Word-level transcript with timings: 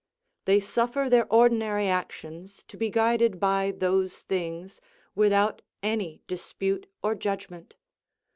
They 0.45 0.59
suffer 0.59 1.11
their 1.11 1.31
ordinary 1.31 1.87
actions 1.87 2.63
to 2.69 2.75
be 2.75 2.89
guided 2.89 3.39
by 3.39 3.71
those 3.77 4.23
things, 4.23 4.81
without 5.13 5.61
any 5.83 6.23
dispute 6.25 6.87
or 7.03 7.13
judgment. 7.13 7.75